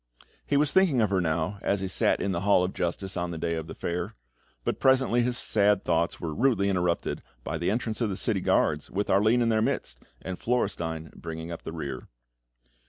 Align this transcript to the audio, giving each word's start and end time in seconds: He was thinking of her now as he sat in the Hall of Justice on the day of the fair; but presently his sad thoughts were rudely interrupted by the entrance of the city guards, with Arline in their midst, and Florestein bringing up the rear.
He 0.47 0.57
was 0.57 0.71
thinking 0.73 0.99
of 0.99 1.11
her 1.11 1.21
now 1.21 1.59
as 1.61 1.79
he 1.81 1.87
sat 1.87 2.23
in 2.23 2.31
the 2.31 2.41
Hall 2.41 2.63
of 2.63 2.73
Justice 2.73 3.15
on 3.15 3.29
the 3.29 3.37
day 3.37 3.53
of 3.53 3.67
the 3.67 3.75
fair; 3.75 4.15
but 4.63 4.79
presently 4.79 5.21
his 5.21 5.37
sad 5.37 5.85
thoughts 5.85 6.19
were 6.19 6.33
rudely 6.33 6.69
interrupted 6.69 7.21
by 7.43 7.59
the 7.59 7.69
entrance 7.69 8.01
of 8.01 8.09
the 8.09 8.17
city 8.17 8.41
guards, 8.41 8.89
with 8.89 9.11
Arline 9.11 9.43
in 9.43 9.49
their 9.49 9.61
midst, 9.61 9.99
and 10.19 10.39
Florestein 10.39 11.11
bringing 11.15 11.51
up 11.51 11.61
the 11.61 11.71
rear. 11.71 12.07